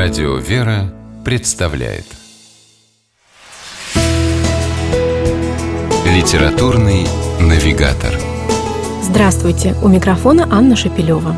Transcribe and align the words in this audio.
Радио 0.00 0.36
«Вера» 0.36 0.94
представляет 1.24 2.04
Литературный 6.06 7.04
навигатор 7.40 8.14
Здравствуйте! 9.02 9.74
У 9.82 9.88
микрофона 9.88 10.46
Анна 10.52 10.76
Шапилева. 10.76 11.34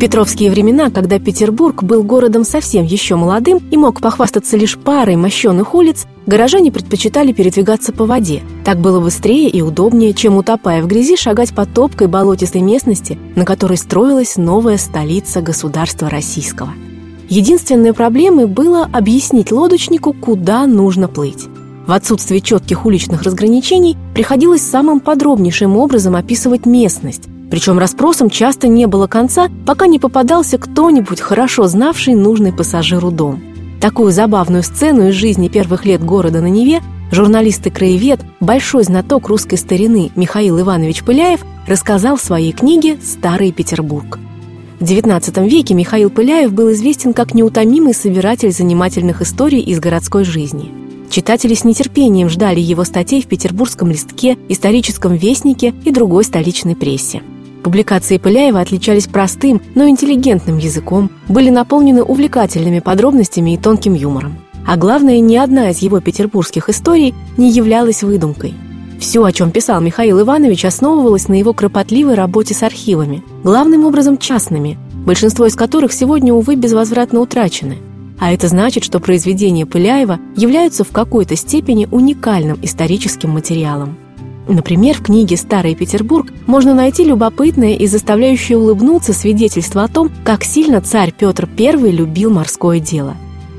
Петровские 0.00 0.50
времена, 0.50 0.88
когда 0.88 1.18
Петербург 1.18 1.82
был 1.82 2.02
городом 2.02 2.42
совсем 2.42 2.86
еще 2.86 3.16
молодым 3.16 3.60
и 3.70 3.76
мог 3.76 4.00
похвастаться 4.00 4.56
лишь 4.56 4.78
парой 4.78 5.16
мощенных 5.16 5.74
улиц, 5.74 6.06
горожане 6.24 6.72
предпочитали 6.72 7.32
передвигаться 7.32 7.92
по 7.92 8.06
воде. 8.06 8.40
Так 8.64 8.80
было 8.80 8.98
быстрее 8.98 9.50
и 9.50 9.60
удобнее, 9.60 10.14
чем 10.14 10.38
утопая 10.38 10.82
в 10.82 10.86
грязи 10.86 11.16
шагать 11.16 11.54
по 11.54 11.66
топкой 11.66 12.06
болотистой 12.06 12.62
местности, 12.62 13.18
на 13.36 13.44
которой 13.44 13.76
строилась 13.76 14.38
новая 14.38 14.78
столица 14.78 15.42
государства 15.42 16.08
российского. 16.08 16.72
Единственной 17.28 17.92
проблемой 17.92 18.46
было 18.46 18.88
объяснить 18.90 19.52
лодочнику, 19.52 20.14
куда 20.14 20.66
нужно 20.66 21.08
плыть. 21.08 21.44
В 21.86 21.92
отсутствие 21.92 22.40
четких 22.40 22.86
уличных 22.86 23.20
разграничений 23.20 23.98
приходилось 24.14 24.62
самым 24.62 25.00
подробнейшим 25.00 25.76
образом 25.76 26.16
описывать 26.16 26.64
местность, 26.64 27.28
причем 27.50 27.78
расспросам 27.78 28.30
часто 28.30 28.68
не 28.68 28.86
было 28.86 29.06
конца, 29.06 29.48
пока 29.66 29.86
не 29.86 29.98
попадался 29.98 30.58
кто-нибудь, 30.58 31.20
хорошо 31.20 31.66
знавший 31.66 32.14
нужный 32.14 32.52
пассажиру 32.52 33.10
дом. 33.10 33.42
Такую 33.80 34.12
забавную 34.12 34.62
сцену 34.62 35.08
из 35.08 35.14
жизни 35.14 35.48
первых 35.48 35.84
лет 35.84 36.04
города 36.04 36.40
на 36.40 36.48
Неве 36.48 36.80
журналист 37.10 37.66
и 37.66 37.70
краевед, 37.70 38.20
большой 38.40 38.84
знаток 38.84 39.28
русской 39.28 39.56
старины 39.56 40.10
Михаил 40.16 40.60
Иванович 40.60 41.02
Пыляев 41.02 41.40
рассказал 41.66 42.16
в 42.16 42.22
своей 42.22 42.52
книге 42.52 42.98
«Старый 43.02 43.52
Петербург». 43.52 44.18
В 44.78 44.84
XIX 44.84 45.48
веке 45.48 45.74
Михаил 45.74 46.08
Пыляев 46.08 46.52
был 46.52 46.72
известен 46.72 47.12
как 47.12 47.34
неутомимый 47.34 47.94
собиратель 47.94 48.50
занимательных 48.50 49.20
историй 49.20 49.60
из 49.60 49.78
городской 49.78 50.24
жизни. 50.24 50.70
Читатели 51.10 51.54
с 51.54 51.64
нетерпением 51.64 52.28
ждали 52.28 52.60
его 52.60 52.84
статей 52.84 53.20
в 53.20 53.26
«Петербургском 53.26 53.90
листке», 53.90 54.38
«Историческом 54.48 55.14
вестнике» 55.14 55.74
и 55.84 55.90
другой 55.90 56.24
столичной 56.24 56.76
прессе. 56.76 57.22
Публикации 57.62 58.16
Пыляева 58.16 58.60
отличались 58.60 59.06
простым, 59.06 59.60
но 59.74 59.88
интеллигентным 59.88 60.58
языком, 60.58 61.10
были 61.28 61.50
наполнены 61.50 62.02
увлекательными 62.02 62.80
подробностями 62.80 63.54
и 63.54 63.58
тонким 63.58 63.94
юмором. 63.94 64.38
А 64.66 64.76
главное, 64.76 65.20
ни 65.20 65.36
одна 65.36 65.70
из 65.70 65.78
его 65.78 66.00
петербургских 66.00 66.68
историй 66.68 67.14
не 67.36 67.50
являлась 67.50 68.02
выдумкой. 68.02 68.54
Все, 68.98 69.24
о 69.24 69.32
чем 69.32 69.50
писал 69.50 69.80
Михаил 69.80 70.20
Иванович, 70.20 70.66
основывалось 70.66 71.28
на 71.28 71.34
его 71.34 71.54
кропотливой 71.54 72.14
работе 72.14 72.54
с 72.54 72.62
архивами, 72.62 73.22
главным 73.42 73.84
образом 73.86 74.18
частными, 74.18 74.78
большинство 75.06 75.46
из 75.46 75.54
которых 75.54 75.92
сегодня, 75.92 76.34
увы, 76.34 76.54
безвозвратно 76.54 77.20
утрачены. 77.20 77.78
А 78.18 78.32
это 78.32 78.48
значит, 78.48 78.84
что 78.84 79.00
произведения 79.00 79.64
Пыляева 79.64 80.18
являются 80.36 80.84
в 80.84 80.90
какой-то 80.90 81.36
степени 81.36 81.88
уникальным 81.90 82.58
историческим 82.62 83.30
материалом. 83.30 83.96
Например, 84.50 84.96
в 84.96 85.02
книге 85.02 85.36
«Старый 85.36 85.76
Петербург» 85.76 86.32
можно 86.48 86.74
найти 86.74 87.04
любопытное 87.04 87.74
и 87.74 87.86
заставляющее 87.86 88.58
улыбнуться 88.58 89.12
свидетельство 89.12 89.84
о 89.84 89.88
том, 89.88 90.10
как 90.24 90.42
сильно 90.42 90.80
царь 90.80 91.14
Петр 91.16 91.48
I 91.56 91.92
любил 91.92 92.32
морское 92.32 92.80
дело. 92.80 93.14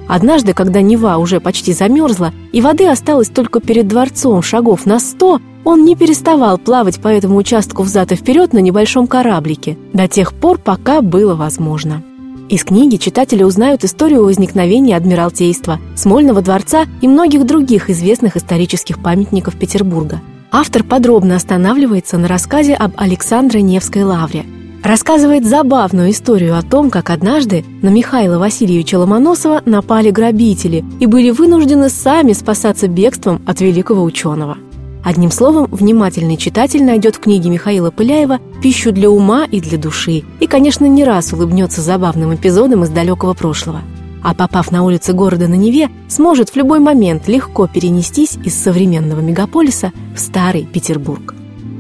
Однажды, 0.10 0.54
когда 0.54 0.82
Нева 0.82 1.16
уже 1.16 1.40
почти 1.40 1.72
замерзла, 1.72 2.34
и 2.52 2.60
воды 2.60 2.90
осталось 2.90 3.30
только 3.30 3.62
перед 3.62 3.88
дворцом 3.88 4.42
шагов 4.42 4.86
на 4.86 5.00
сто, 5.00 5.40
он 5.64 5.86
не 5.86 5.96
переставал 5.96 6.58
плавать 6.58 7.00
по 7.00 7.08
этому 7.08 7.38
участку 7.38 7.84
взад 7.84 8.12
и 8.12 8.16
вперед 8.16 8.52
на 8.52 8.60
небольшом 8.60 9.08
кораблике, 9.08 9.78
до 9.94 10.10
тех 10.10 10.34
пор, 10.34 10.58
пока 10.58 11.02
было 11.02 11.36
возможно. 11.36 12.04
Из 12.50 12.66
книги 12.66 12.98
читатели 12.98 13.44
узнают 13.44 13.86
историю 13.86 14.26
возникновения 14.26 14.98
Адмиралтейства, 14.98 15.80
Смольного 15.96 16.42
дворца 16.42 16.84
и 17.00 17.08
многих 17.08 17.46
других 17.46 17.90
известных 17.90 18.36
исторических 18.36 19.02
памятников 19.02 19.56
Петербурга– 19.56 20.20
автор 20.52 20.84
подробно 20.84 21.36
останавливается 21.36 22.18
на 22.18 22.28
рассказе 22.28 22.76
об 22.76 22.92
Александре 22.98 23.62
Невской 23.62 24.04
лавре. 24.04 24.46
Рассказывает 24.84 25.46
забавную 25.46 26.12
историю 26.12 26.58
о 26.58 26.64
том, 26.64 26.90
как 26.90 27.10
однажды 27.10 27.64
на 27.82 27.90
Михаила 27.90 28.40
Васильевича 28.40 28.98
Ломоносова 29.00 29.62
напали 29.66 30.10
грабители 30.10 30.84
и 31.00 31.06
были 31.06 31.30
вынуждены 31.30 31.90
сами 31.90 32.34
спасаться 32.34 32.88
бегством 32.88 33.42
от 33.46 33.62
великого 33.62 34.04
ученого. 34.04 34.58
Одним 35.04 35.32
словом, 35.32 35.68
внимательный 35.72 36.38
читатель 36.38 36.84
найдет 36.84 37.16
в 37.16 37.20
книге 37.20 37.50
Михаила 37.50 37.90
Пыляева 37.90 38.40
пищу 38.62 38.92
для 38.92 39.10
ума 39.10 39.46
и 39.50 39.62
для 39.62 39.78
души 39.78 40.24
и, 40.40 40.48
конечно, 40.48 40.86
не 40.86 41.04
раз 41.04 41.32
улыбнется 41.34 41.82
забавным 41.82 42.36
эпизодом 42.36 42.84
из 42.84 42.90
далекого 42.90 43.34
прошлого– 43.34 43.82
а 44.24 44.34
попав 44.34 44.72
на 44.72 44.84
улицы 44.84 45.14
города 45.14 45.48
на 45.48 45.56
Неве, 45.56 45.90
сможет 46.08 46.50
в 46.50 46.56
любой 46.56 46.80
момент 46.80 47.28
легко 47.28 47.68
перенестись 47.68 48.38
из 48.44 48.56
современного 48.56 49.20
мегаполиса 49.20 49.92
в 50.16 50.20
старый 50.20 50.66
Петербург. 50.66 51.34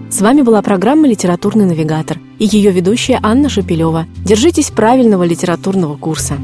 С 0.09 0.19
вами 0.21 0.41
была 0.41 0.61
программа 0.61 1.07
«Литературный 1.07 1.65
навигатор» 1.65 2.19
и 2.37 2.45
ее 2.45 2.71
ведущая 2.71 3.19
Анна 3.23 3.47
Шапилева. 3.47 4.07
Держитесь 4.25 4.69
правильного 4.69 5.23
литературного 5.23 5.95
курса. 5.95 6.35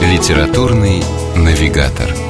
«Литературный 0.00 1.02
навигатор» 1.36 2.27